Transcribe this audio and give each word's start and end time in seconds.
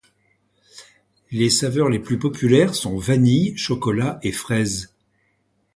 Les 1.29 1.51
saveurs 1.51 1.87
les 1.87 1.99
plus 1.99 2.17
populaires 2.17 2.73
sont 2.73 2.97
vanille, 2.97 3.55
chocolat, 3.55 4.17
et 4.23 4.31
fraise. 4.31 4.95